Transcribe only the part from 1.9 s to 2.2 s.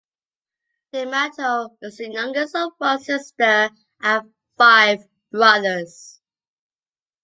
the